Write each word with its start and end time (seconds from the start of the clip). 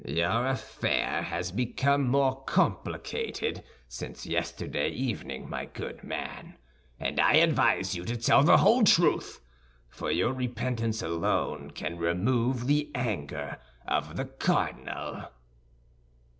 "Your 0.03 0.47
affair 0.47 1.21
has 1.21 1.51
become 1.51 2.07
more 2.09 2.43
complicated 2.45 3.63
since 3.87 4.25
yesterday 4.25 4.89
evening, 4.89 5.47
my 5.47 5.65
good 5.65 6.03
man, 6.03 6.55
and 6.99 7.19
I 7.19 7.33
advise 7.35 7.95
you 7.95 8.03
to 8.05 8.17
tell 8.17 8.41
the 8.41 8.57
whole 8.57 8.83
truth; 8.83 9.41
for 9.89 10.09
your 10.09 10.33
repentance 10.33 11.03
alone 11.03 11.69
can 11.75 11.99
remove 11.99 12.65
the 12.65 12.89
anger 12.95 13.59
of 13.87 14.17
the 14.17 14.25
cardinal." 14.25 15.27